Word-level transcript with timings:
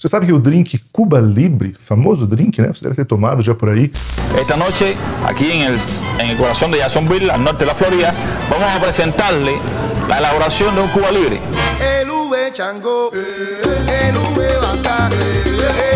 Você 0.00 0.08
sabe 0.08 0.24
que 0.24 0.32
o 0.32 0.38
drink 0.38 0.80
Cuba 0.90 1.20
Libre, 1.20 1.76
famoso 1.78 2.26
drink, 2.26 2.58
né? 2.58 2.68
Você 2.68 2.84
deve 2.84 2.96
ter 2.96 3.04
tomado 3.04 3.42
já 3.42 3.54
por 3.54 3.68
aí. 3.68 3.92
Esta 4.34 4.56
noche, 4.56 4.96
aquí 5.26 5.52
en 5.52 5.60
el, 5.60 5.78
en 6.18 6.30
el 6.30 6.38
corazón 6.38 6.70
de 6.70 6.78
Jacksonville, 6.78 7.30
al 7.30 7.44
norte 7.44 7.58
de 7.58 7.66
la 7.66 7.74
Florida, 7.74 8.14
vamos 8.48 8.66
a 8.74 8.80
presentarle 8.80 9.60
la 10.08 10.16
elaboración 10.16 10.74
de 10.74 10.80
un 10.80 10.88
Cuba 10.88 11.10
Libre. 11.10 11.38
El 11.78 12.10
V 12.10 12.50
Chango, 12.50 13.10
el 13.12 14.16
V 14.16 14.56
Bata, 14.62 15.10
el 15.12 15.89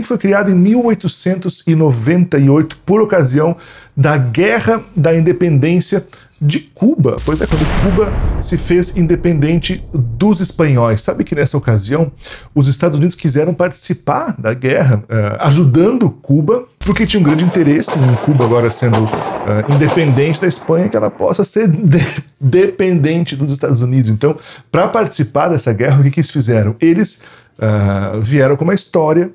Drink 0.00 0.08
foi 0.08 0.18
criado 0.18 0.50
em 0.50 0.54
1898 0.54 2.78
por 2.84 3.00
ocasião 3.02 3.56
da 3.96 4.16
Guerra 4.16 4.82
da 4.96 5.16
Independência 5.16 6.04
de 6.42 6.58
Cuba. 6.60 7.16
Pois 7.22 7.38
é, 7.42 7.46
quando 7.46 7.60
Cuba 7.82 8.10
se 8.40 8.56
fez 8.56 8.96
independente 8.96 9.84
dos 9.92 10.40
espanhóis. 10.40 11.02
Sabe 11.02 11.22
que 11.22 11.34
nessa 11.34 11.58
ocasião 11.58 12.10
os 12.54 12.66
Estados 12.66 12.96
Unidos 12.98 13.14
quiseram 13.14 13.52
participar 13.52 14.34
da 14.38 14.54
guerra, 14.54 15.04
eh, 15.06 15.36
ajudando 15.38 16.08
Cuba, 16.08 16.64
porque 16.78 17.04
tinha 17.04 17.20
um 17.20 17.24
grande 17.24 17.44
interesse 17.44 17.90
em 17.98 18.14
Cuba 18.24 18.46
agora 18.46 18.70
sendo 18.70 18.96
eh, 18.96 19.66
independente 19.74 20.40
da 20.40 20.46
Espanha, 20.46 20.88
que 20.88 20.96
ela 20.96 21.10
possa 21.10 21.44
ser 21.44 21.68
de- 21.68 22.24
dependente 22.40 23.36
dos 23.36 23.52
Estados 23.52 23.82
Unidos. 23.82 24.10
Então, 24.10 24.34
para 24.72 24.88
participar 24.88 25.48
dessa 25.48 25.74
guerra, 25.74 26.00
o 26.00 26.02
que, 26.02 26.10
que 26.10 26.20
eles 26.20 26.30
fizeram? 26.30 26.74
Eles 26.80 27.22
ah, 27.60 28.12
vieram 28.22 28.56
com 28.56 28.64
uma 28.64 28.72
história 28.72 29.30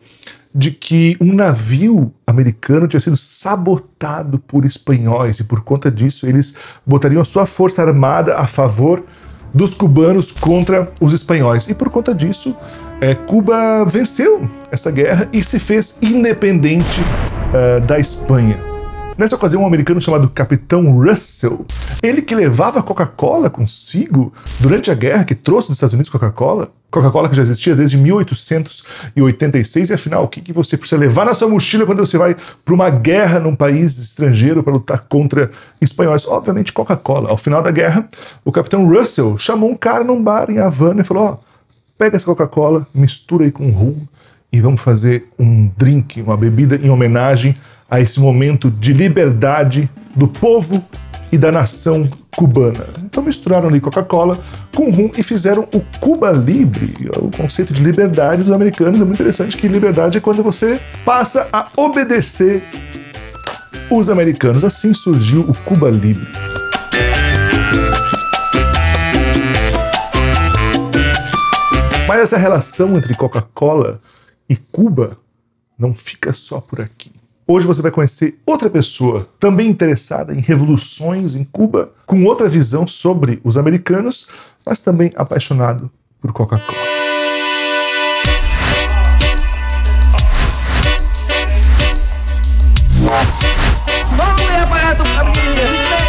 de 0.58 0.72
que 0.72 1.18
um 1.20 1.34
navio 1.34 2.14
americano 2.26 2.88
tinha 2.88 3.00
sido 3.02 3.18
sabotado 3.18 4.40
por 4.40 4.64
espanhóis 4.64 5.42
e 5.42 5.44
por 5.44 5.66
conta 5.66 5.92
disso 5.92 6.26
eles 6.26 6.56
botariam 6.86 7.22
a 7.22 7.26
sua 7.26 7.46
força 7.46 7.82
armada 7.82 8.38
a 8.38 8.48
favor 8.48 9.04
dos 9.54 9.76
cubanos 9.76 10.32
contra 10.32 10.90
os 11.02 11.12
espanhóis. 11.12 11.68
E 11.68 11.74
por 11.74 11.90
conta 11.90 12.16
disso, 12.16 12.56
eh, 13.02 13.16
Cuba 13.16 13.84
venceu 13.86 14.50
essa 14.72 14.92
guerra 14.92 15.28
e 15.34 15.44
se 15.44 15.60
fez 15.60 16.00
independente 16.02 17.02
eh, 17.54 17.82
da 17.82 18.00
Espanha. 18.00 18.75
Nessa 19.18 19.38
ocasião, 19.38 19.64
um 19.64 19.68
americano 19.68 20.02
chamado 20.02 20.30
Capitão 20.30 21.00
Russell, 21.00 21.66
ele 22.04 22.22
que 22.22 22.36
levava 22.36 22.84
Coca-Cola 22.84 23.50
consigo 23.50 24.34
durante 24.60 24.92
a 24.92 24.94
guerra, 24.94 25.24
que 25.24 25.34
trouxe 25.34 25.70
dos 25.70 25.78
Estados 25.78 25.94
Unidos 25.94 26.10
Coca-Cola, 26.10 26.70
Coca-Cola 26.92 27.30
que 27.30 27.36
já 27.36 27.42
existia 27.42 27.74
desde 27.78 27.98
1886, 27.98 29.90
e 29.90 29.94
afinal, 29.94 30.26
o 30.26 30.28
que, 30.28 30.42
que 30.42 30.52
você 30.52 30.78
precisa 30.78 31.00
levar 31.00 31.26
na 31.26 31.34
sua 31.34 31.48
mochila 31.48 31.86
quando 31.86 32.06
você 32.06 32.18
vai 32.18 32.36
para 32.66 32.74
uma 32.74 32.90
guerra 32.90 33.40
num 33.40 33.56
país 33.56 33.98
estrangeiro 33.98 34.62
para 34.62 34.74
lutar 34.74 35.06
contra 35.08 35.50
espanhóis? 35.80 36.28
Obviamente, 36.28 36.74
Coca-Cola. 36.74 37.30
Ao 37.30 37.38
final 37.38 37.62
da 37.62 37.72
guerra, 37.72 38.10
o 38.44 38.52
Capitão 38.52 38.86
Russell 38.86 39.38
chamou 39.38 39.72
um 39.72 39.78
cara 39.78 40.04
num 40.04 40.22
bar 40.22 40.52
em 40.52 40.60
Havana 40.60 41.00
e 41.00 41.06
falou: 41.06 41.24
Ó, 41.24 41.38
pega 41.98 42.18
essa 42.18 42.26
Coca-Cola, 42.26 42.86
mistura 42.94 43.46
aí 43.46 43.52
com 43.52 43.70
rum 43.70 43.96
e 44.52 44.60
vamos 44.60 44.82
fazer 44.82 45.28
um 45.40 45.70
drink, 45.78 46.22
uma 46.22 46.38
bebida 46.38 46.76
em 46.76 46.90
homenagem 46.90 47.56
a 47.96 48.02
esse 48.02 48.20
momento 48.20 48.70
de 48.70 48.92
liberdade 48.92 49.90
do 50.14 50.28
povo 50.28 50.84
e 51.32 51.38
da 51.38 51.50
nação 51.50 52.10
cubana. 52.36 52.86
Então 53.02 53.24
misturaram 53.24 53.70
ali 53.70 53.80
Coca-Cola 53.80 54.38
com 54.76 54.92
rum 54.92 55.12
e 55.18 55.24
fizeram 55.24 55.66
o 55.74 55.80
Cuba 56.02 56.30
Libre, 56.30 56.94
o 57.16 57.32
conceito 57.32 57.72
de 57.72 57.82
liberdade 57.82 58.44
dos 58.44 58.52
americanos. 58.52 59.02
É 59.02 59.06
muito 59.06 59.22
interessante 59.22 59.56
que 59.56 59.70
liberdade 59.70 60.18
é 60.18 60.22
quando 60.22 60.44
você 60.44 60.78
passa 61.06 61.48
a 61.54 61.70
obedecer 61.78 62.64
os 63.90 64.10
americanos. 64.10 64.66
Assim 64.66 64.94
surgiu 64.94 65.44
o 65.44 65.54
Cuba 65.60 65.90
Libre. 65.90 66.28
Mas 72.10 72.20
essa 72.20 72.38
relação 72.38 72.98
entre 72.98 73.16
Coca-Cola 73.16 74.02
e 74.50 74.58
Cuba 74.58 75.18
não 75.80 75.94
fica 75.94 76.34
só 76.34 76.60
por 76.60 76.82
aqui. 76.82 77.15
Hoje 77.47 77.67
você 77.67 77.83
vai 77.83 77.91
conhecer 77.91 78.39
outra 78.47 78.71
pessoa 78.71 79.29
também 79.39 79.69
interessada 79.69 80.33
em 80.33 80.41
revoluções 80.41 81.35
em 81.35 81.43
Cuba, 81.43 81.93
com 82.07 82.25
outra 82.25 82.49
visão 82.49 82.87
sobre 82.87 83.41
os 83.43 83.59
americanos, 83.59 84.29
mas 84.65 84.81
também 84.81 85.11
apaixonado 85.17 85.91
por 86.21 86.33
Coca-Cola. 86.33 86.79
Новый 94.17 94.63
аппарат 94.63 95.01
управления. 95.01 96.01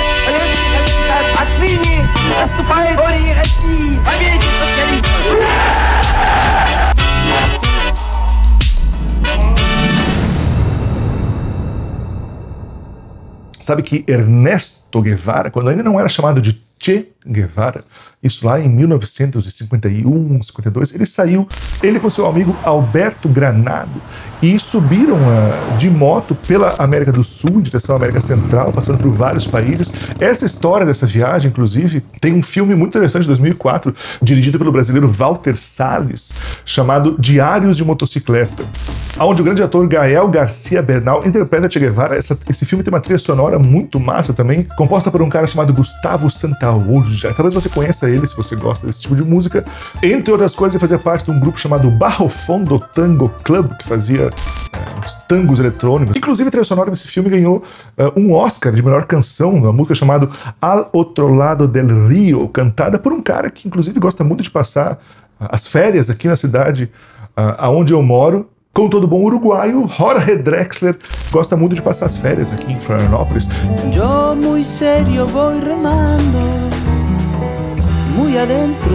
Отныне 1.41 2.05
наступает 2.29 2.95
горе 2.95 3.33
России. 3.33 3.99
Победе 4.05 4.47
социализма. 4.59 5.94
Sabe 13.66 13.82
que 13.82 14.04
Ernesto 14.06 15.02
Guevara, 15.02 15.50
quando 15.50 15.70
ainda 15.70 15.82
não 15.82 15.98
era 15.98 16.08
chamado 16.08 16.40
de 16.40 16.64
Che 16.78 17.08
Guevara, 17.26 17.82
isso 18.22 18.46
lá 18.46 18.60
em 18.60 18.68
1951, 18.68 20.40
52, 20.40 20.94
ele 20.94 21.04
saiu, 21.04 21.48
ele 21.82 21.98
com 21.98 22.08
seu 22.08 22.26
amigo 22.26 22.56
Alberto 22.62 23.28
Granado, 23.28 24.00
e 24.40 24.56
subiram 24.56 25.16
ah, 25.16 25.76
de 25.76 25.90
moto 25.90 26.36
pela 26.46 26.76
América 26.78 27.10
do 27.10 27.24
Sul, 27.24 27.58
em 27.58 27.62
direção 27.62 27.96
à 27.96 27.98
América 27.98 28.20
Central, 28.20 28.72
passando 28.72 28.98
por 28.98 29.10
vários 29.10 29.48
países. 29.48 29.92
Essa 30.20 30.46
história 30.46 30.86
dessa 30.86 31.04
viagem, 31.06 31.50
inclusive, 31.50 32.04
tem 32.20 32.34
um 32.34 32.42
filme 32.44 32.76
muito 32.76 32.90
interessante 32.90 33.22
de 33.22 33.28
2004, 33.30 33.92
dirigido 34.22 34.58
pelo 34.58 34.70
brasileiro 34.70 35.08
Walter 35.08 35.56
Salles, 35.56 36.36
chamado 36.64 37.16
Diários 37.18 37.76
de 37.76 37.84
Motocicleta, 37.84 38.64
onde 39.18 39.40
o 39.40 39.44
grande 39.44 39.62
ator 39.62 39.86
Gael 39.86 40.28
Garcia 40.28 40.82
Bernal 40.82 41.26
interpreta 41.26 41.70
Che 41.70 41.78
Guevara. 41.80 42.16
Essa- 42.16 42.38
esse 42.48 42.66
filme 42.66 42.84
tem 42.84 42.92
uma 42.92 43.00
trilha 43.00 43.18
sonora 43.18 43.58
muito 43.58 43.98
massa 43.98 44.32
também, 44.34 44.64
composta 44.76 45.10
por 45.10 45.22
um 45.22 45.28
cara 45.28 45.46
chamado 45.46 45.72
Gustavo 45.72 46.28
Santaolalla. 46.28 47.32
Talvez 47.34 47.54
você 47.54 47.68
conheça 47.68 48.10
ele 48.10 48.26
se 48.26 48.36
você 48.36 48.54
gosta 48.56 48.86
desse 48.86 49.00
tipo 49.02 49.16
de 49.16 49.22
música. 49.22 49.64
Entre 50.02 50.30
outras 50.30 50.54
coisas, 50.54 50.74
ele 50.74 50.80
fazia 50.80 50.98
parte 50.98 51.24
de 51.24 51.30
um 51.30 51.40
grupo 51.40 51.58
chamado 51.58 51.90
Barro 51.90 52.28
Fondo 52.28 52.78
Tango 52.78 53.30
Club, 53.42 53.72
que 53.78 53.84
fazia 53.86 54.30
é, 54.72 55.04
uns 55.04 55.14
tangos 55.26 55.60
eletrônicos. 55.60 56.16
Inclusive, 56.16 56.48
a 56.48 56.50
trilha 56.50 56.64
sonora 56.64 56.90
desse 56.90 57.08
filme 57.08 57.30
ganhou 57.30 57.62
é, 57.96 58.12
um 58.16 58.32
Oscar 58.34 58.72
de 58.72 58.82
melhor 58.82 59.06
canção, 59.06 59.54
uma 59.54 59.72
música 59.72 59.94
chamada 59.94 60.28
Al 60.60 60.90
Otro 60.92 61.34
Lado 61.34 61.66
del 61.66 62.08
Rio, 62.08 62.48
cantada 62.48 62.98
por 62.98 63.12
um 63.12 63.22
cara 63.22 63.50
que, 63.50 63.66
inclusive, 63.66 63.98
gosta 63.98 64.22
muito 64.22 64.42
de 64.42 64.50
passar 64.50 64.98
as 65.38 65.66
férias 65.68 66.10
aqui 66.10 66.28
na 66.28 66.36
cidade 66.36 66.90
ah, 67.36 67.66
aonde 67.66 67.92
eu 67.92 68.02
moro. 68.02 68.48
Com 68.76 68.90
todo 68.90 69.06
bom 69.06 69.22
uruguaio, 69.22 69.88
Jorge 69.88 70.36
Drexler 70.36 70.94
gosta 71.30 71.56
muito 71.56 71.74
de 71.74 71.80
passar 71.80 72.04
as 72.04 72.18
férias 72.18 72.52
aqui 72.52 72.70
em 72.70 72.78
Florianópolis. 72.78 73.48
Yo 73.90 74.36
muy 74.36 74.62
serio 74.62 75.26
voy 75.26 75.58
remando, 75.60 76.38
muy 78.14 78.36
adentro. 78.36 78.94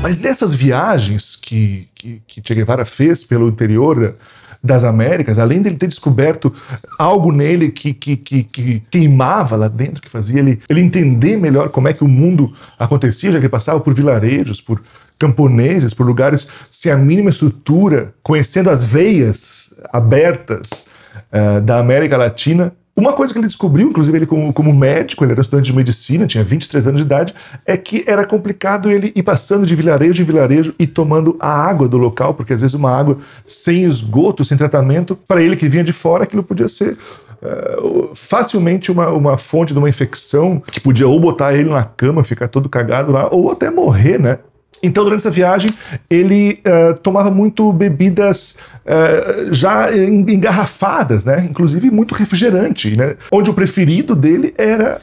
Mas 0.00 0.20
nessas 0.20 0.54
viagens 0.54 1.34
que, 1.34 1.88
que, 1.92 2.22
que 2.24 2.40
Che 2.40 2.54
Guevara 2.54 2.84
fez 2.84 3.24
pelo 3.24 3.48
interior 3.48 4.14
das 4.62 4.84
Américas, 4.84 5.40
além 5.40 5.60
dele 5.60 5.76
ter 5.76 5.88
descoberto 5.88 6.54
algo 6.96 7.32
nele 7.32 7.70
que, 7.70 7.94
que, 7.94 8.16
que, 8.16 8.44
que 8.44 8.82
queimava 8.88 9.56
lá 9.56 9.66
dentro, 9.66 10.00
que 10.00 10.08
fazia 10.08 10.38
ele, 10.38 10.60
ele 10.68 10.80
entender 10.80 11.36
melhor 11.36 11.70
como 11.70 11.88
é 11.88 11.92
que 11.92 12.04
o 12.04 12.08
mundo 12.08 12.52
acontecia, 12.78 13.32
já 13.32 13.38
que 13.38 13.46
ele 13.46 13.50
passava 13.50 13.80
por 13.80 13.92
vilarejos, 13.92 14.60
por 14.60 14.80
camponeses, 15.18 15.94
por 15.94 16.06
lugares 16.06 16.48
sem 16.70 16.92
a 16.92 16.96
mínima 16.96 17.30
estrutura, 17.30 18.14
conhecendo 18.22 18.70
as 18.70 18.84
veias 18.84 19.74
abertas 19.92 20.86
eh, 21.32 21.60
da 21.60 21.78
América 21.78 22.16
Latina, 22.16 22.72
uma 22.98 23.12
coisa 23.12 23.32
que 23.32 23.38
ele 23.38 23.46
descobriu, 23.46 23.88
inclusive 23.88 24.18
ele 24.18 24.26
como, 24.26 24.52
como 24.52 24.74
médico, 24.74 25.24
ele 25.24 25.30
era 25.30 25.40
estudante 25.40 25.70
de 25.70 25.76
medicina, 25.76 26.26
tinha 26.26 26.42
23 26.42 26.88
anos 26.88 27.00
de 27.00 27.06
idade, 27.06 27.32
é 27.64 27.76
que 27.76 28.02
era 28.08 28.26
complicado 28.26 28.90
ele 28.90 29.12
ir 29.14 29.22
passando 29.22 29.64
de 29.64 29.76
vilarejo 29.76 30.20
em 30.20 30.26
vilarejo 30.26 30.74
e 30.80 30.84
tomando 30.84 31.36
a 31.38 31.48
água 31.48 31.86
do 31.86 31.96
local, 31.96 32.34
porque 32.34 32.52
às 32.52 32.60
vezes 32.60 32.74
uma 32.74 32.90
água 32.90 33.18
sem 33.46 33.84
esgoto, 33.84 34.44
sem 34.44 34.58
tratamento, 34.58 35.14
para 35.14 35.40
ele 35.40 35.54
que 35.54 35.68
vinha 35.68 35.84
de 35.84 35.92
fora, 35.92 36.24
aquilo 36.24 36.42
podia 36.42 36.66
ser 36.66 36.98
eh, 37.40 37.78
facilmente 38.16 38.90
uma, 38.90 39.10
uma 39.10 39.38
fonte 39.38 39.72
de 39.72 39.78
uma 39.78 39.88
infecção 39.88 40.60
que 40.66 40.80
podia 40.80 41.06
ou 41.06 41.20
botar 41.20 41.54
ele 41.54 41.70
na 41.70 41.84
cama, 41.84 42.24
ficar 42.24 42.48
todo 42.48 42.68
cagado 42.68 43.12
lá, 43.12 43.28
ou 43.32 43.52
até 43.52 43.70
morrer, 43.70 44.18
né? 44.18 44.38
Então, 44.82 45.04
durante 45.04 45.20
essa 45.20 45.30
viagem, 45.30 45.72
ele 46.08 46.60
eh, 46.64 46.92
tomava 47.02 47.30
muito 47.30 47.72
bebidas 47.72 48.58
eh, 48.86 49.48
já 49.50 49.94
en- 49.96 50.24
engarrafadas, 50.30 51.24
né? 51.24 51.46
Inclusive 51.48 51.90
muito 51.90 52.14
refrigerante, 52.14 52.96
né? 52.96 53.16
Onde 53.32 53.50
o 53.50 53.54
preferido 53.54 54.14
dele 54.14 54.54
era 54.56 55.00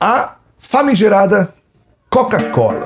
a 0.00 0.36
famigerada 0.58 1.48
Coca-Cola. 2.10 2.82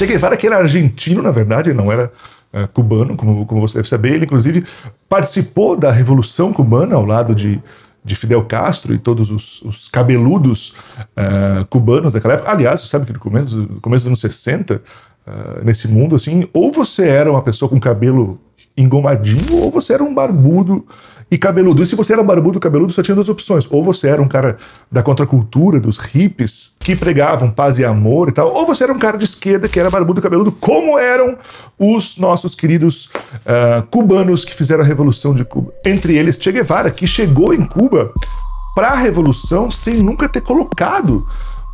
Che 0.00 0.06
Guevara, 0.06 0.34
que 0.34 0.46
era 0.46 0.56
argentino, 0.56 1.20
na 1.20 1.30
verdade, 1.30 1.68
ele 1.68 1.76
não 1.76 1.92
era 1.92 2.10
eh, 2.54 2.66
cubano, 2.72 3.18
como, 3.18 3.44
como 3.44 3.60
você 3.60 3.74
deve 3.74 3.88
saber. 3.88 4.14
Ele, 4.14 4.24
inclusive, 4.24 4.64
participou 5.10 5.76
da 5.76 5.92
Revolução 5.92 6.54
Cubana 6.54 6.94
ao 6.94 7.04
lado 7.04 7.34
de, 7.34 7.60
de 8.02 8.16
Fidel 8.16 8.42
Castro 8.46 8.94
e 8.94 8.98
todos 8.98 9.30
os, 9.30 9.60
os 9.60 9.90
cabeludos 9.90 10.74
eh, 11.14 11.66
cubanos 11.68 12.14
daquela 12.14 12.32
época. 12.32 12.50
Aliás, 12.50 12.80
você 12.80 12.86
sabe 12.86 13.04
que 13.04 13.12
no 13.12 13.18
começo, 13.18 13.56
no 13.58 13.80
começo 13.82 14.04
dos 14.04 14.06
anos 14.06 14.20
60, 14.22 14.80
eh, 15.26 15.60
nesse 15.64 15.88
mundo, 15.88 16.16
assim, 16.16 16.48
ou 16.54 16.72
você 16.72 17.06
era 17.06 17.30
uma 17.30 17.42
pessoa 17.42 17.68
com 17.68 17.78
cabelo 17.78 18.40
engomadinho, 18.80 19.62
ou 19.62 19.70
você 19.70 19.94
era 19.94 20.02
um 20.02 20.14
barbudo 20.14 20.84
e 21.30 21.38
cabeludo. 21.38 21.82
E 21.82 21.86
se 21.86 21.94
você 21.94 22.12
era 22.12 22.22
barbudo 22.22 22.58
e 22.58 22.60
cabeludo, 22.60 22.92
só 22.92 23.02
tinha 23.02 23.14
duas 23.14 23.28
opções. 23.28 23.70
Ou 23.70 23.82
você 23.82 24.08
era 24.08 24.20
um 24.20 24.26
cara 24.26 24.56
da 24.90 25.02
contracultura, 25.02 25.78
dos 25.78 25.96
hippies, 25.96 26.74
que 26.80 26.96
pregavam 26.96 27.50
paz 27.50 27.78
e 27.78 27.84
amor 27.84 28.28
e 28.28 28.32
tal, 28.32 28.52
ou 28.52 28.66
você 28.66 28.84
era 28.84 28.92
um 28.92 28.98
cara 28.98 29.16
de 29.16 29.24
esquerda 29.24 29.68
que 29.68 29.78
era 29.78 29.88
barbudo 29.88 30.18
e 30.18 30.22
cabeludo, 30.22 30.50
como 30.50 30.98
eram 30.98 31.38
os 31.78 32.18
nossos 32.18 32.54
queridos 32.54 33.06
uh, 33.06 33.86
cubanos 33.90 34.44
que 34.44 34.54
fizeram 34.54 34.82
a 34.82 34.86
Revolução 34.86 35.34
de 35.34 35.44
Cuba. 35.44 35.72
Entre 35.84 36.16
eles, 36.16 36.36
Che 36.36 36.50
Guevara, 36.50 36.90
que 36.90 37.06
chegou 37.06 37.54
em 37.54 37.64
Cuba 37.64 38.12
para 38.74 38.88
a 38.88 38.96
Revolução 38.96 39.70
sem 39.70 40.02
nunca 40.02 40.28
ter 40.28 40.40
colocado 40.40 41.24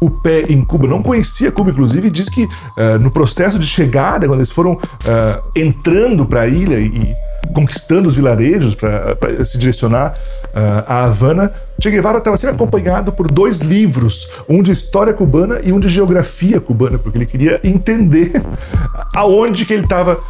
o 0.00 0.10
pé 0.10 0.42
em 0.48 0.62
Cuba, 0.62 0.86
não 0.86 1.02
conhecia 1.02 1.50
Cuba, 1.50 1.70
inclusive, 1.70 2.08
e 2.08 2.10
diz 2.10 2.28
que 2.28 2.44
uh, 2.44 2.98
no 3.00 3.10
processo 3.10 3.58
de 3.58 3.66
chegada, 3.66 4.26
quando 4.26 4.40
eles 4.40 4.52
foram 4.52 4.72
uh, 4.72 5.42
entrando 5.54 6.26
para 6.26 6.42
a 6.42 6.46
ilha 6.46 6.78
e 6.78 7.14
conquistando 7.54 8.08
os 8.08 8.16
vilarejos 8.16 8.74
para 8.74 9.44
se 9.44 9.56
direcionar 9.56 10.14
uh, 10.46 10.84
a 10.86 11.04
Havana, 11.04 11.52
Che 11.80 11.90
Guevara 11.90 12.18
estava 12.18 12.36
sendo 12.36 12.54
acompanhado 12.54 13.12
por 13.12 13.30
dois 13.30 13.60
livros, 13.60 14.28
um 14.48 14.62
de 14.62 14.72
história 14.72 15.12
cubana 15.12 15.60
e 15.62 15.72
um 15.72 15.80
de 15.80 15.88
geografia 15.88 16.60
cubana, 16.60 16.98
porque 16.98 17.18
ele 17.18 17.26
queria 17.26 17.60
entender 17.62 18.32
aonde 19.14 19.64
que 19.64 19.72
ele 19.72 19.84
estava 19.84 20.20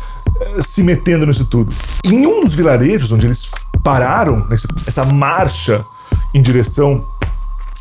se 0.61 0.83
metendo 0.83 1.27
nisso 1.27 1.47
tudo. 1.47 1.75
Em 2.05 2.27
um 2.27 2.45
dos 2.45 2.55
vilarejos 2.55 3.13
onde 3.13 3.27
eles 3.27 3.51
pararam 3.83 4.47
nessa 4.49 5.05
marcha 5.05 5.85
em 6.35 6.43
direção 6.43 7.05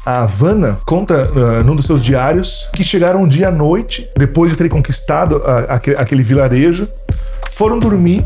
a 0.05 0.21
Havana 0.21 0.77
conta 0.85 1.31
uh, 1.31 1.63
num 1.63 1.75
dos 1.75 1.85
seus 1.85 2.03
diários 2.03 2.69
que 2.73 2.83
chegaram 2.83 3.23
um 3.23 3.27
dia 3.27 3.47
à 3.47 3.51
noite, 3.51 4.07
depois 4.17 4.51
de 4.51 4.57
terem 4.57 4.69
conquistado 4.69 5.41
aquele, 5.67 5.97
aquele 5.97 6.23
vilarejo, 6.23 6.87
foram 7.49 7.79
dormir 7.79 8.25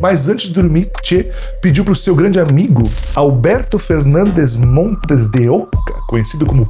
mas 0.00 0.28
antes 0.28 0.48
de 0.48 0.54
dormir, 0.54 0.90
Che 1.02 1.30
pediu 1.62 1.82
para 1.82 1.92
o 1.92 1.96
seu 1.96 2.14
grande 2.14 2.38
amigo 2.38 2.82
Alberto 3.14 3.78
Fernandes 3.78 4.54
Montes 4.54 5.28
de 5.28 5.48
Oca, 5.48 5.94
conhecido 6.06 6.44
como 6.44 6.68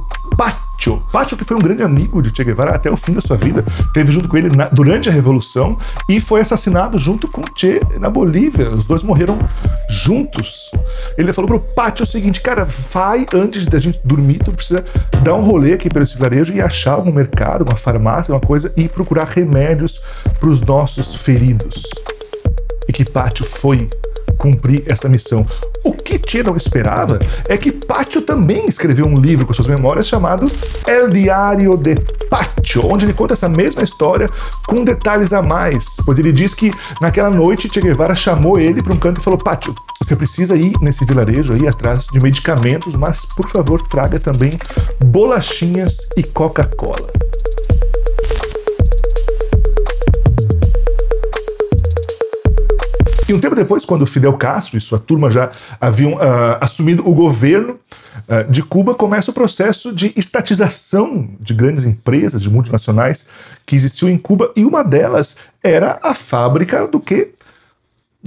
Pacho 1.11 1.35
que 1.35 1.43
foi 1.43 1.57
um 1.57 1.61
grande 1.61 1.83
amigo 1.83 2.21
de 2.21 2.35
Che 2.35 2.43
Guevara 2.43 2.75
até 2.75 2.89
o 2.89 2.97
fim 2.97 3.13
da 3.13 3.21
sua 3.21 3.37
vida, 3.37 3.63
teve 3.93 4.11
junto 4.11 4.27
com 4.27 4.37
ele 4.37 4.55
na, 4.55 4.65
durante 4.65 5.09
a 5.09 5.11
Revolução 5.11 5.77
e 6.09 6.19
foi 6.19 6.41
assassinado 6.41 6.97
junto 6.97 7.27
com 7.27 7.41
Che 7.55 7.81
na 7.99 8.09
Bolívia. 8.09 8.69
Os 8.69 8.85
dois 8.85 9.03
morreram 9.03 9.37
juntos. 9.89 10.71
Ele 11.17 11.33
falou 11.33 11.47
pro 11.47 11.59
Pacho 11.59 12.03
o 12.03 12.05
seguinte, 12.05 12.41
cara, 12.41 12.65
vai 12.65 13.25
antes 13.33 13.67
da 13.67 13.79
gente 13.79 13.99
dormir, 14.03 14.39
tu 14.39 14.51
precisa 14.51 14.83
dar 15.23 15.33
um 15.35 15.41
rolê 15.41 15.73
aqui 15.73 15.89
pelo 15.89 16.05
vilarejo 16.05 16.53
e 16.53 16.61
achar 16.61 16.93
algum 16.93 17.11
mercado, 17.11 17.63
uma 17.63 17.75
farmácia, 17.75 18.33
uma 18.33 18.39
coisa 18.39 18.71
e 18.77 18.87
procurar 18.87 19.27
remédios 19.27 20.01
para 20.39 20.49
os 20.49 20.61
nossos 20.61 21.15
feridos 21.15 21.83
e 22.87 22.93
que 22.93 23.03
Pátio 23.03 23.45
foi 23.45 23.89
cumprir 24.45 24.83
essa 24.85 25.09
missão. 25.09 25.45
O 25.83 25.93
que 25.93 26.43
não 26.43 26.55
esperava 26.55 27.17
é 27.47 27.57
que 27.57 27.71
Pátio 27.71 28.21
também 28.21 28.67
escreveu 28.67 29.05
um 29.05 29.15
livro 29.15 29.45
com 29.45 29.53
suas 29.53 29.67
memórias 29.67 30.07
chamado 30.07 30.51
El 30.85 31.09
Diário 31.09 31.77
de 31.77 31.95
Pátio, 32.29 32.85
onde 32.85 33.05
ele 33.05 33.13
conta 33.13 33.33
essa 33.33 33.47
mesma 33.47 33.81
história 33.81 34.29
com 34.67 34.83
detalhes 34.83 35.33
a 35.33 35.41
mais, 35.41 35.97
pois 36.05 36.19
ele 36.19 36.31
diz 36.31 36.53
que 36.53 36.71
naquela 36.99 37.29
noite 37.29 37.69
Che 37.71 37.81
Guevara 37.81 38.15
chamou 38.15 38.59
ele 38.59 38.83
para 38.83 38.93
um 38.93 38.97
canto 38.97 39.21
e 39.21 39.23
falou: 39.23 39.39
Pátio, 39.39 39.73
você 40.01 40.15
precisa 40.15 40.55
ir 40.55 40.73
nesse 40.81 41.05
vilarejo 41.05 41.53
aí 41.53 41.67
atrás 41.67 42.07
de 42.07 42.19
medicamentos, 42.19 42.95
mas 42.95 43.25
por 43.25 43.49
favor 43.49 43.81
traga 43.87 44.19
também 44.19 44.59
bolachinhas 45.03 45.97
e 46.17 46.23
Coca-Cola. 46.23 47.09
E 53.27 53.33
um 53.33 53.39
tempo 53.39 53.55
depois, 53.55 53.83
quando 53.85 54.05
Fidel 54.05 54.33
Castro 54.33 54.77
e 54.77 54.81
sua 54.81 54.99
turma 54.99 55.31
já 55.31 55.51
haviam 55.81 56.13
uh, 56.13 56.57
assumido 56.61 57.07
o 57.09 57.13
governo 57.13 57.79
uh, 58.27 58.51
de 58.51 58.61
Cuba, 58.61 58.93
começa 58.93 59.31
o 59.31 59.33
processo 59.33 59.93
de 59.95 60.13
estatização 60.15 61.27
de 61.39 61.55
grandes 61.55 61.85
empresas, 61.85 62.39
de 62.39 62.51
multinacionais 62.51 63.27
que 63.65 63.75
existiu 63.75 64.09
em 64.09 64.17
Cuba, 64.17 64.51
e 64.55 64.63
uma 64.63 64.83
delas 64.83 65.37
era 65.63 65.97
a 66.03 66.13
fábrica 66.13 66.87
do 66.87 66.99
que 66.99 67.31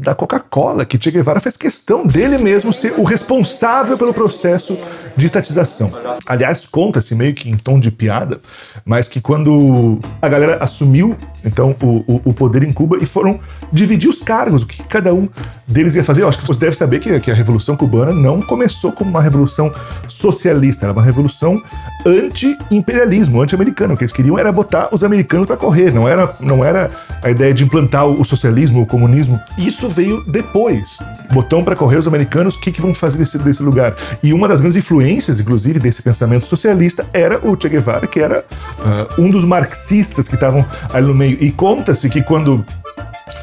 da 0.00 0.14
Coca-Cola, 0.14 0.84
que 0.84 0.98
Che 1.00 1.10
Guevara 1.10 1.40
fez 1.40 1.56
questão 1.56 2.06
dele 2.06 2.38
mesmo 2.38 2.72
ser 2.72 2.94
o 2.98 3.02
responsável 3.02 3.98
pelo 3.98 4.14
processo 4.14 4.78
de 5.16 5.26
estatização. 5.26 5.92
Aliás, 6.26 6.66
conta-se 6.66 7.14
meio 7.14 7.34
que 7.34 7.50
em 7.50 7.54
tom 7.54 7.80
de 7.80 7.90
piada, 7.90 8.40
mas 8.84 9.08
que 9.08 9.20
quando 9.20 9.98
a 10.22 10.28
galera 10.28 10.58
assumiu 10.62 11.16
então 11.44 11.74
o, 11.80 12.04
o, 12.06 12.20
o, 12.26 12.34
poder 12.34 12.62
em 12.62 12.72
Cuba 12.72 12.98
e 13.00 13.06
foram 13.06 13.38
dividir 13.72 14.08
os 14.08 14.20
cargos, 14.22 14.62
o 14.62 14.66
que 14.66 14.82
cada 14.84 15.14
um 15.14 15.28
deles 15.66 15.96
ia 15.96 16.04
fazer. 16.04 16.22
Eu 16.22 16.28
acho 16.28 16.38
que 16.38 16.46
você 16.46 16.60
deve 16.60 16.76
saber 16.76 16.98
que, 16.98 17.18
que 17.20 17.30
a 17.30 17.34
Revolução 17.34 17.76
Cubana 17.76 18.12
não 18.12 18.42
começou 18.42 18.92
como 18.92 19.10
uma 19.10 19.22
revolução 19.22 19.72
socialista, 20.06 20.86
era 20.86 20.92
uma 20.92 21.02
revolução 21.02 21.62
anti-imperialismo, 22.04 23.40
anti-americano. 23.40 23.94
O 23.94 23.96
que 23.96 24.04
eles 24.04 24.12
queriam 24.12 24.38
era 24.38 24.50
botar 24.50 24.88
os 24.92 25.04
americanos 25.04 25.46
para 25.46 25.56
correr, 25.56 25.92
não 25.92 26.08
era, 26.08 26.34
não 26.40 26.64
era 26.64 26.90
a 27.22 27.30
ideia 27.30 27.54
de 27.54 27.64
implantar 27.64 28.06
o 28.06 28.24
socialismo, 28.24 28.82
o 28.82 28.86
comunismo. 28.86 29.40
Isso 29.56 29.87
veio 29.88 30.22
depois. 30.26 30.98
Botão 31.32 31.64
para 31.64 31.76
correr 31.76 31.96
os 31.96 32.06
americanos, 32.06 32.56
o 32.56 32.60
que, 32.60 32.72
que 32.72 32.80
vão 32.80 32.94
fazer 32.94 33.18
desse, 33.18 33.38
desse 33.38 33.62
lugar? 33.62 33.94
E 34.22 34.32
uma 34.32 34.48
das 34.48 34.60
grandes 34.60 34.76
influências, 34.76 35.40
inclusive, 35.40 35.78
desse 35.78 36.02
pensamento 36.02 36.46
socialista 36.46 37.06
era 37.12 37.38
o 37.38 37.56
Che 37.60 37.68
Guevara, 37.68 38.06
que 38.06 38.20
era 38.20 38.44
uh, 38.78 39.22
um 39.22 39.30
dos 39.30 39.44
marxistas 39.44 40.28
que 40.28 40.34
estavam 40.34 40.64
ali 40.92 41.06
no 41.06 41.14
meio 41.14 41.38
e 41.40 41.50
conta-se 41.50 42.08
que 42.08 42.22
quando 42.22 42.64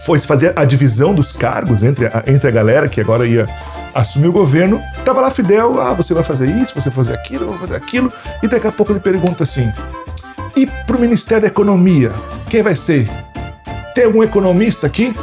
foi 0.05 0.19
fazer 0.19 0.53
a 0.55 0.65
divisão 0.65 1.13
dos 1.13 1.31
cargos 1.31 1.83
entre 1.83 2.07
a, 2.07 2.23
entre 2.27 2.47
a 2.47 2.51
galera 2.51 2.87
que 2.87 3.01
agora 3.01 3.25
ia 3.25 3.47
assumir 3.93 4.27
o 4.27 4.31
governo, 4.31 4.81
tava 5.05 5.21
lá 5.21 5.31
Fidel, 5.31 5.79
ah, 5.79 5.93
você 5.93 6.13
vai 6.13 6.23
fazer 6.23 6.47
isso, 6.47 6.75
você 6.75 6.89
vai 6.89 6.95
fazer 6.95 7.13
aquilo, 7.13 7.49
vai 7.49 7.59
fazer 7.59 7.75
aquilo, 7.75 8.11
e 8.43 8.47
daqui 8.47 8.67
a 8.67 8.71
pouco 8.71 8.91
ele 8.91 8.99
pergunta 8.99 9.43
assim: 9.43 9.71
e 10.55 10.65
pro 10.85 10.99
Ministério 10.99 11.43
da 11.43 11.47
Economia, 11.47 12.11
quem 12.49 12.61
vai 12.61 12.75
ser? 12.75 13.09
Tem 13.93 14.05
algum 14.05 14.23
economista 14.23 14.87
aqui? 14.87 15.15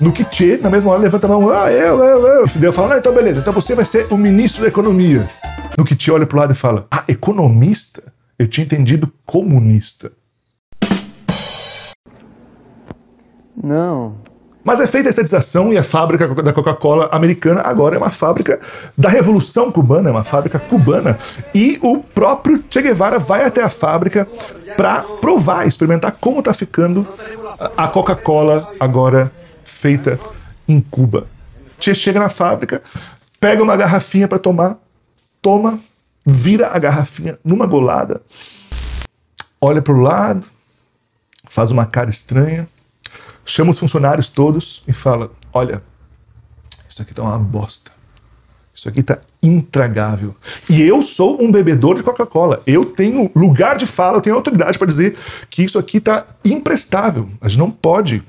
No 0.00 0.12
que 0.12 0.24
na 0.58 0.70
mesma 0.70 0.90
hora, 0.90 1.00
levanta 1.00 1.26
a 1.26 1.30
mão, 1.30 1.50
ah, 1.50 1.70
eu, 1.70 2.02
eu, 2.02 2.26
eu. 2.26 2.46
E 2.46 2.48
Fidel 2.48 2.72
fala, 2.72 2.88
não, 2.88 2.98
então 2.98 3.14
beleza, 3.14 3.40
então 3.40 3.52
você 3.52 3.74
vai 3.74 3.84
ser 3.84 4.06
o 4.10 4.16
ministro 4.16 4.62
da 4.62 4.68
Economia. 4.68 5.28
No 5.78 5.84
que 5.84 6.10
olha 6.10 6.26
pro 6.26 6.38
lado 6.38 6.52
e 6.52 6.56
fala, 6.56 6.86
ah, 6.90 7.04
economista? 7.08 8.12
Eu 8.38 8.48
tinha 8.48 8.64
entendido 8.64 9.12
comunista. 9.24 10.10
Não. 13.62 14.16
Mas 14.64 14.80
é 14.80 14.86
feita 14.86 15.08
a 15.08 15.10
estatização 15.10 15.72
e 15.72 15.78
a 15.78 15.82
fábrica 15.82 16.26
da 16.26 16.52
Coca-Cola 16.52 17.08
americana 17.12 17.60
agora 17.62 17.96
é 17.96 17.98
uma 17.98 18.10
fábrica 18.10 18.58
da 18.96 19.10
Revolução 19.10 19.70
Cubana, 19.70 20.08
é 20.08 20.12
uma 20.12 20.24
fábrica 20.24 20.58
cubana. 20.58 21.18
E 21.54 21.78
o 21.82 21.98
próprio 21.98 22.64
Che 22.68 22.80
Guevara 22.80 23.18
vai 23.18 23.44
até 23.44 23.62
a 23.62 23.68
fábrica 23.68 24.26
para 24.76 25.02
provar, 25.20 25.66
experimentar 25.66 26.16
como 26.18 26.38
está 26.38 26.54
ficando 26.54 27.06
a 27.76 27.88
Coca-Cola 27.88 28.72
agora 28.80 29.30
feita 29.64 30.18
em 30.68 30.80
Cuba. 30.80 31.26
Che 31.80 31.94
chega 31.94 32.20
na 32.20 32.28
fábrica, 32.28 32.82
pega 33.40 33.62
uma 33.62 33.76
garrafinha 33.76 34.28
para 34.28 34.38
tomar, 34.38 34.78
toma, 35.42 35.78
vira 36.26 36.68
a 36.68 36.78
garrafinha 36.78 37.38
numa 37.44 37.66
golada, 37.66 38.22
olha 39.60 39.82
para 39.82 39.92
o 39.92 40.00
lado, 40.00 40.46
faz 41.48 41.70
uma 41.70 41.84
cara 41.84 42.08
estranha 42.10 42.68
chama 43.54 43.70
os 43.70 43.78
funcionários 43.78 44.28
todos 44.28 44.82
e 44.88 44.92
fala: 44.92 45.30
Olha, 45.52 45.82
isso 46.88 47.02
aqui 47.02 47.14
tá 47.14 47.22
uma 47.22 47.38
bosta. 47.38 47.92
Isso 48.74 48.88
aqui 48.88 49.04
tá 49.04 49.18
intragável. 49.40 50.34
E 50.68 50.82
eu 50.82 51.00
sou 51.00 51.40
um 51.40 51.52
bebedor 51.52 51.94
de 51.94 52.02
Coca-Cola. 52.02 52.60
Eu 52.66 52.84
tenho 52.84 53.30
lugar 53.34 53.76
de 53.76 53.86
fala, 53.86 54.16
eu 54.16 54.20
tenho 54.20 54.34
autoridade 54.34 54.78
para 54.78 54.88
dizer 54.88 55.16
que 55.48 55.62
isso 55.62 55.78
aqui 55.78 56.00
tá 56.00 56.26
imprestável. 56.44 57.28
A 57.40 57.46
gente 57.46 57.60
não 57.60 57.70
pode 57.70 58.20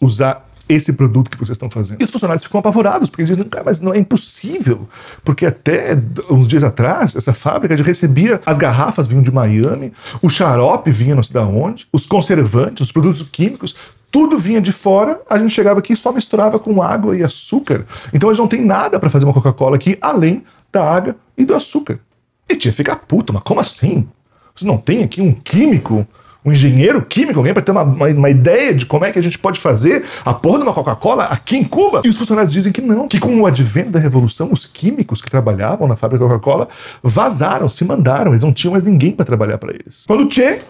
usar 0.00 0.48
esse 0.68 0.92
produto 0.92 1.30
que 1.30 1.36
vocês 1.38 1.56
estão 1.56 1.70
fazendo. 1.70 2.00
E 2.00 2.04
os 2.04 2.10
funcionários 2.10 2.44
ficam 2.44 2.60
apavorados, 2.60 3.08
porque 3.08 3.22
eles 3.22 3.30
dizem, 3.30 3.48
cara, 3.48 3.64
mas 3.64 3.80
não 3.80 3.94
é 3.94 3.98
impossível. 3.98 4.86
Porque 5.24 5.46
até 5.46 5.98
uns 6.30 6.46
dias 6.46 6.62
atrás, 6.62 7.16
essa 7.16 7.32
fábrica 7.32 7.76
já 7.76 7.82
recebia, 7.82 8.40
as 8.44 8.58
garrafas 8.58 9.08
vinham 9.08 9.22
de 9.22 9.32
Miami, 9.32 9.92
o 10.20 10.28
xarope 10.28 10.90
vinha 10.90 11.14
não 11.14 11.22
sei 11.22 11.40
de 11.40 11.46
onde, 11.46 11.86
os 11.90 12.04
conservantes, 12.04 12.86
os 12.86 12.92
produtos 12.92 13.22
químicos, 13.22 13.74
tudo 14.10 14.38
vinha 14.38 14.60
de 14.60 14.72
fora, 14.72 15.20
a 15.28 15.38
gente 15.38 15.52
chegava 15.52 15.78
aqui 15.78 15.94
e 15.94 15.96
só 15.96 16.12
misturava 16.12 16.58
com 16.58 16.82
água 16.82 17.16
e 17.16 17.22
açúcar. 17.22 17.86
Então 18.12 18.28
a 18.28 18.32
gente 18.32 18.40
não 18.40 18.48
tem 18.48 18.64
nada 18.64 18.98
para 18.98 19.10
fazer 19.10 19.24
uma 19.24 19.34
Coca-Cola 19.34 19.76
aqui 19.76 19.96
além 20.00 20.44
da 20.70 20.84
água 20.84 21.16
e 21.36 21.44
do 21.44 21.54
açúcar. 21.54 21.98
E 22.48 22.56
tinha 22.56 22.72
que 22.72 22.76
ficar 22.76 22.96
puto, 22.96 23.32
mas 23.32 23.42
como 23.42 23.60
assim? 23.60 24.06
Você 24.54 24.66
não 24.66 24.78
tem 24.78 25.02
aqui 25.02 25.20
um 25.20 25.32
químico, 25.32 26.06
um 26.48 26.52
engenheiro 26.52 27.02
químico, 27.02 27.38
alguém 27.38 27.52
para 27.52 27.62
ter 27.62 27.70
uma, 27.70 27.82
uma, 27.82 28.08
uma, 28.08 28.30
ideia 28.30 28.74
de 28.74 28.86
como 28.86 29.04
é 29.04 29.12
que 29.12 29.18
a 29.18 29.22
gente 29.22 29.38
pode 29.38 29.60
fazer 29.60 30.04
a 30.24 30.32
porra 30.34 30.58
de 30.58 30.64
uma 30.64 30.74
Coca-Cola 30.74 31.24
aqui 31.24 31.56
em 31.56 31.64
Cuba? 31.64 32.02
E 32.04 32.08
os 32.08 32.18
funcionários 32.18 32.52
dizem 32.52 32.72
que 32.72 32.80
não, 32.80 33.06
que 33.06 33.20
com 33.20 33.40
o 33.40 33.46
advento 33.46 33.90
da 33.90 33.98
revolução, 33.98 34.50
os 34.52 34.66
químicos 34.66 35.22
que 35.22 35.30
trabalhavam 35.30 35.86
na 35.86 35.96
fábrica 35.96 36.24
Coca-Cola 36.24 36.68
vazaram, 37.02 37.68
se 37.68 37.84
mandaram, 37.84 38.32
eles 38.32 38.42
não 38.42 38.52
tinham 38.52 38.72
mais 38.72 38.84
ninguém 38.84 39.12
para 39.12 39.24
trabalhar 39.24 39.58
para 39.58 39.72
eles. 39.74 40.04
Quando 40.06 40.26
o 40.26 40.30
Che, 40.30 40.60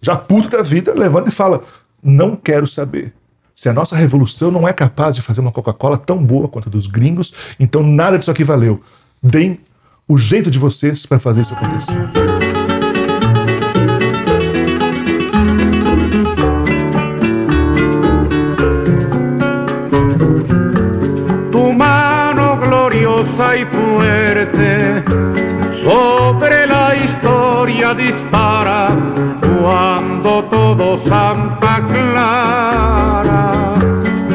já 0.00 0.16
puto 0.16 0.48
da 0.48 0.62
vida, 0.62 0.94
levanta 0.94 1.28
e 1.28 1.32
fala: 1.32 1.62
Não 2.02 2.36
quero 2.36 2.66
saber. 2.66 3.12
Se 3.54 3.68
a 3.68 3.72
nossa 3.72 3.96
revolução 3.96 4.52
não 4.52 4.68
é 4.68 4.72
capaz 4.72 5.16
de 5.16 5.22
fazer 5.22 5.40
uma 5.40 5.50
Coca-Cola 5.50 5.98
tão 5.98 6.22
boa 6.22 6.46
quanto 6.46 6.68
a 6.68 6.70
dos 6.70 6.86
gringos, 6.86 7.34
então 7.58 7.82
nada 7.82 8.16
disso 8.16 8.30
aqui 8.30 8.44
valeu. 8.44 8.80
Deem 9.20 9.58
o 10.06 10.16
jeito 10.16 10.48
de 10.48 10.58
vocês 10.60 11.04
para 11.04 11.18
fazer 11.18 11.40
isso 11.40 11.54
acontecer. 11.54 12.37
Y 23.56 23.64
fuerte 23.64 25.02
sobre 25.72 26.66
la 26.66 26.94
historia 26.96 27.94
dispara 27.94 28.88
cuando 29.40 30.42
todo 30.44 30.98
Santa 30.98 31.86
Clara 31.88 33.74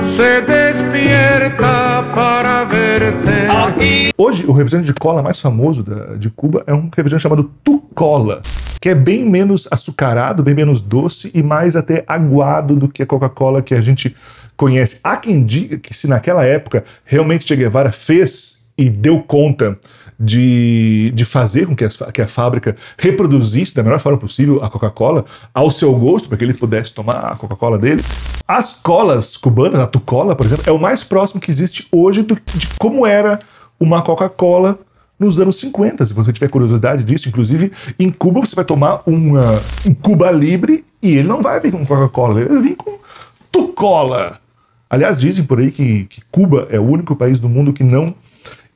se 0.10 0.41
despierta 0.41 2.03
para 2.13 2.63
verte. 2.65 4.13
Hoje, 4.17 4.46
o 4.48 4.51
refrigerante 4.53 4.88
de 4.88 4.93
cola 4.93 5.22
mais 5.24 5.39
famoso 5.39 5.84
da- 5.84 6.15
de 6.15 6.29
Cuba 6.29 6.63
é 6.67 6.74
um 6.74 6.84
refrigerante 6.86 7.24
chamado 7.24 7.51
Tucola, 7.63 8.41
que 8.79 8.89
é 8.89 8.96
bem 8.96 9.25
menos 9.29 9.67
açucarado, 9.72 10.43
bem 10.43 10.53
menos 10.53 10.82
doce 10.82 11.32
e 11.34 11.41
mais 11.41 11.75
até 11.75 12.03
aguado 12.08 12.75
do 12.75 12.88
que 12.88 13.01
a 13.03 13.05
Coca-Cola 13.05 13.62
que 13.62 13.74
a 13.74 13.82
gente 13.82 14.15
conhece. 14.55 15.00
Há 15.03 15.17
quem 15.17 15.43
diga 15.43 15.77
que 15.77 15.93
se 15.93 16.08
naquela 16.08 16.46
época 16.46 16.84
realmente 17.05 17.46
Che 17.48 17.55
Guevara 17.55 17.91
fez 17.91 18.62
e 18.77 18.89
deu 18.89 19.22
conta 19.22 19.77
de, 20.20 21.12
de 21.13 21.25
fazer 21.25 21.68
com 21.68 21.75
que, 21.75 21.84
as- 21.84 21.98
que 22.13 22.22
a 22.22 22.27
fábrica 22.27 22.75
reproduzisse 22.98 23.75
da 23.75 23.84
melhor 23.84 24.00
forma 24.00 24.18
possível 24.18 24.63
a 24.63 24.70
Coca-Cola 24.70 25.25
ao 25.53 25.70
seu 25.70 25.94
gosto, 25.96 26.27
para 26.30 26.38
que 26.38 26.44
ele 26.44 26.53
pudesse 26.53 26.94
tomar 26.94 27.18
a 27.32 27.36
Coca-Cola 27.36 27.77
dele. 27.77 28.03
As 28.48 28.74
colas 28.82 29.38
cubanas, 29.38 29.80
a 29.80 29.88
Tucola, 29.88 30.36
por 30.36 30.46
exemplo, 30.46 30.63
é 30.68 30.72
o 30.72 30.80
mais 30.80 31.03
próximo 31.03 31.39
que 31.42 31.51
existe 31.51 31.88
hoje 31.92 32.24
do- 32.24 32.36
de 32.56 32.68
como 32.80 33.06
era 33.06 33.39
uma 33.80 34.01
Coca-Cola 34.01 34.80
nos 35.20 35.39
anos 35.39 35.58
50. 35.60 36.06
Se 36.06 36.13
você 36.13 36.34
tiver 36.34 36.48
curiosidade 36.50 37.03
disso, 37.03 37.30
inclusive 37.30 37.72
em 38.00 38.10
Cuba 38.10 38.39
você 38.42 38.56
vai 38.56 38.65
tomar 38.65 39.01
uma, 39.06 39.62
um 39.86 39.94
Cuba 39.94 40.32
Libre 40.32 40.84
e 41.01 41.12
ele 41.18 41.27
não 41.27 41.42
vai 41.42 41.60
vir 41.60 41.72
com 41.72 41.86
Coca-Cola, 41.86 42.39
ele 42.42 42.50
vai 42.50 42.62
vir 42.62 42.75
com 42.75 42.98
Tucola. 43.51 44.39
Aliás, 44.89 45.20
dizem 45.22 45.44
por 45.46 45.60
aí 45.60 45.72
que, 45.72 46.06
que 46.06 46.22
Cuba 46.32 46.68
é 46.70 46.80
o 46.80 46.84
único 46.84 47.15
país 47.15 47.39
do 47.39 47.50
mundo 47.50 47.74
que 47.74 47.84
não 47.84 48.13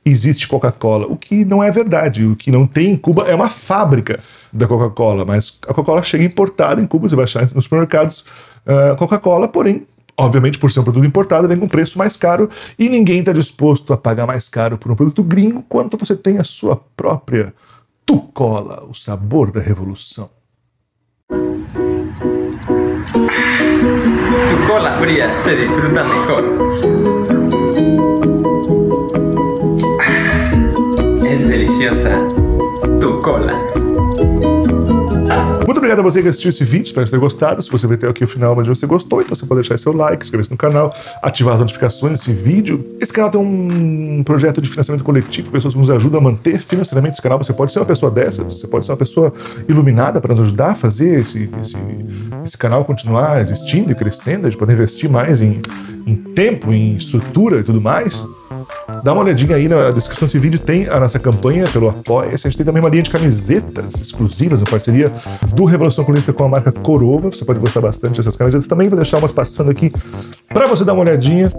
existe 0.08 0.48
Coca-Cola, 0.48 1.06
o 1.06 1.16
que 1.16 1.44
não 1.44 1.62
é 1.62 1.70
verdade. 1.70 2.24
O 2.24 2.36
que 2.36 2.50
não 2.50 2.66
tem 2.66 2.90
em 2.90 2.96
Cuba 2.96 3.24
é 3.28 3.34
uma 3.34 3.48
fábrica 3.48 4.20
da 4.52 4.66
Coca-Cola, 4.66 5.24
mas 5.24 5.58
a 5.64 5.74
Coca-Cola 5.74 6.02
chega 6.02 6.24
importada 6.24 6.80
em 6.80 6.86
Cuba, 6.86 7.08
você 7.08 7.16
vai 7.16 7.24
achar 7.24 7.48
nos 7.54 7.64
supermercados 7.64 8.24
ah, 8.68 8.94
Coca-Cola, 8.96 9.48
porém, 9.48 9.86
obviamente, 10.14 10.58
por 10.58 10.70
ser 10.70 10.80
um 10.80 10.84
produto 10.84 11.06
importado, 11.06 11.48
vem 11.48 11.56
com 11.56 11.64
um 11.64 11.68
preço 11.68 11.96
mais 11.96 12.16
caro 12.16 12.50
e 12.78 12.88
ninguém 12.90 13.20
está 13.20 13.32
disposto 13.32 13.94
a 13.94 13.96
pagar 13.96 14.26
mais 14.26 14.48
caro 14.48 14.76
por 14.76 14.92
um 14.92 14.94
produto 14.94 15.22
gringo 15.22 15.64
quanto 15.66 15.96
você 15.96 16.14
tem 16.14 16.36
a 16.36 16.44
sua 16.44 16.76
própria 16.94 17.54
Tucola, 18.04 18.84
o 18.88 18.94
sabor 18.94 19.50
da 19.50 19.60
revolução. 19.60 20.28
Tu 24.50 24.66
cola 24.66 24.98
fría 24.98 25.36
se 25.36 25.56
disfruta 25.56 26.04
mejor. 26.04 26.67
Deliciosa. 31.88 32.10
Tu 33.00 33.20
cola. 33.20 33.54
Muito 35.64 35.78
obrigado 35.78 36.00
a 36.00 36.02
você 36.02 36.22
que 36.22 36.28
assistiu 36.28 36.50
esse 36.50 36.64
vídeo, 36.64 36.84
espero 36.84 37.06
que 37.06 37.10
tenha 37.10 37.20
gostado. 37.20 37.62
Se 37.62 37.70
você 37.70 37.86
veio 37.86 37.96
até 37.96 38.08
aqui 38.08 38.24
o 38.24 38.28
final, 38.28 38.54
mas 38.54 38.68
você 38.68 38.86
gostou, 38.86 39.22
então 39.22 39.34
você 39.34 39.46
pode 39.46 39.60
deixar 39.60 39.78
seu 39.78 39.94
like, 39.94 40.22
inscrever-se 40.22 40.50
no 40.50 40.56
canal, 40.56 40.94
ativar 41.22 41.54
as 41.54 41.60
notificações 41.60 42.18
desse 42.18 42.32
vídeo. 42.32 42.96
Esse 43.00 43.12
canal 43.12 43.30
tem 43.30 43.40
um 43.40 44.22
projeto 44.22 44.60
de 44.60 44.68
financiamento 44.68 45.02
coletivo, 45.02 45.50
pessoas 45.50 45.74
que 45.74 45.80
nos 45.80 45.88
ajudam 45.90 46.20
a 46.20 46.22
manter 46.22 46.58
financeiramente 46.58 47.14
esse 47.14 47.22
canal. 47.22 47.38
Você 47.38 47.54
pode 47.54 47.72
ser 47.72 47.78
uma 47.78 47.86
pessoa 47.86 48.10
dessas, 48.10 48.60
você 48.60 48.66
pode 48.66 48.84
ser 48.84 48.92
uma 48.92 48.98
pessoa 48.98 49.32
iluminada 49.66 50.20
para 50.20 50.34
nos 50.34 50.40
ajudar 50.40 50.70
a 50.70 50.74
fazer 50.74 51.20
esse, 51.20 51.48
esse, 51.60 51.76
esse 52.44 52.58
canal 52.58 52.84
continuar 52.84 53.40
existindo 53.40 53.92
e 53.92 53.94
crescendo, 53.94 54.46
a 54.46 54.50
gente 54.50 54.58
pode 54.58 54.72
investir 54.72 55.08
mais 55.08 55.40
em, 55.40 55.60
em 56.06 56.16
tempo, 56.16 56.72
em 56.72 56.96
estrutura 56.96 57.60
e 57.60 57.62
tudo 57.62 57.80
mais. 57.80 58.26
Dá 59.02 59.12
uma 59.12 59.22
olhadinha 59.22 59.56
aí 59.56 59.68
na 59.68 59.90
descrição 59.90 60.26
desse 60.26 60.38
vídeo, 60.38 60.58
tem 60.58 60.88
a 60.88 60.98
nossa 60.98 61.18
campanha 61.18 61.66
pelo 61.68 61.88
apoia 61.88 62.30
A 62.32 62.36
gente 62.36 62.56
tem 62.56 62.66
também 62.66 62.82
uma 62.82 62.88
linha 62.88 63.02
de 63.02 63.10
camisetas 63.10 64.00
exclusivas, 64.00 64.60
em 64.60 64.64
parceria 64.64 65.12
do 65.54 65.64
Revolução 65.64 66.04
Comunista 66.04 66.32
com 66.32 66.44
a 66.44 66.48
marca 66.48 66.72
Corova. 66.72 67.30
Você 67.30 67.44
pode 67.44 67.60
gostar 67.60 67.80
bastante 67.80 68.16
dessas 68.16 68.36
camisetas 68.36 68.66
também. 68.66 68.88
Vou 68.88 68.96
deixar 68.96 69.18
umas 69.18 69.32
passando 69.32 69.70
aqui 69.70 69.92
para 70.48 70.66
você 70.66 70.84
dar 70.84 70.94
uma 70.94 71.02
olhadinha. 71.02 71.52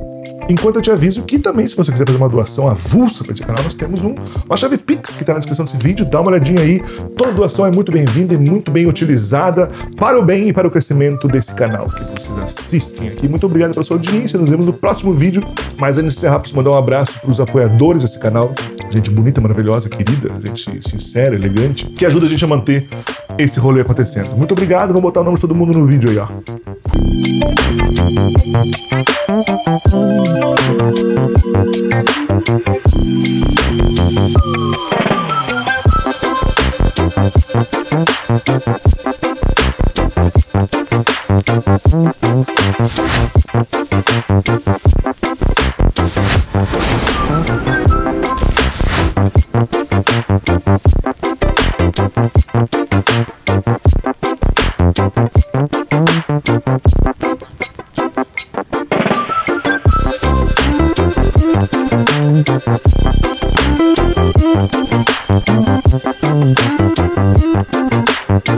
Enquanto 0.49 0.77
eu 0.77 0.81
te 0.81 0.89
aviso 0.89 1.21
que 1.21 1.37
também, 1.37 1.67
se 1.67 1.77
você 1.77 1.91
quiser 1.91 2.07
fazer 2.07 2.17
uma 2.17 2.27
doação 2.27 2.67
avulsa 2.67 3.23
para 3.23 3.33
esse 3.33 3.43
canal, 3.43 3.63
nós 3.63 3.75
temos 3.75 4.03
um, 4.03 4.15
uma 4.47 4.57
chave 4.57 4.79
Pix 4.79 5.11
que 5.11 5.21
está 5.21 5.33
na 5.33 5.39
descrição 5.39 5.63
desse 5.63 5.77
vídeo. 5.77 6.03
Dá 6.05 6.19
uma 6.19 6.31
olhadinha 6.31 6.59
aí. 6.59 6.81
Toda 7.15 7.33
doação 7.33 7.67
é 7.67 7.71
muito 7.71 7.91
bem-vinda 7.91 8.33
e 8.33 8.37
muito 8.37 8.71
bem 8.71 8.87
utilizada 8.87 9.69
para 9.95 10.17
o 10.19 10.25
bem 10.25 10.49
e 10.49 10.53
para 10.53 10.67
o 10.67 10.71
crescimento 10.71 11.27
desse 11.27 11.53
canal 11.53 11.85
que 11.85 12.03
vocês 12.03 12.39
assistem 12.39 13.09
aqui. 13.09 13.27
Muito 13.27 13.45
obrigado 13.45 13.73
pela 13.73 13.83
sua 13.83 13.97
audiência. 13.97 14.39
Nos 14.39 14.49
vemos 14.49 14.65
no 14.65 14.73
próximo 14.73 15.13
vídeo. 15.13 15.45
Mas 15.77 15.97
antes 15.97 16.13
de 16.13 16.17
encerrar, 16.17 16.39
preciso 16.39 16.57
mandar 16.57 16.71
um 16.71 16.77
abraço 16.77 17.19
para 17.19 17.29
os 17.29 17.39
apoiadores 17.39 18.01
desse 18.01 18.17
canal. 18.17 18.51
Gente 18.89 19.11
bonita, 19.11 19.39
maravilhosa, 19.39 19.87
querida, 19.87 20.31
gente 20.43 20.89
sincera, 20.89 21.35
elegante, 21.35 21.85
que 21.85 22.07
ajuda 22.07 22.25
a 22.25 22.29
gente 22.29 22.43
a 22.43 22.47
manter 22.47 22.87
esse 23.37 23.59
rolê 23.59 23.81
acontecendo. 23.81 24.35
Muito 24.35 24.51
obrigado. 24.53 24.87
Vamos 24.87 25.03
botar 25.03 25.21
o 25.21 25.23
nome 25.23 25.35
de 25.35 25.41
todo 25.41 25.53
mundo 25.53 25.77
no 25.77 25.85
vídeo 25.85 26.09
aí, 26.09 26.17
ó. 26.17 26.27
Thank 44.49 44.78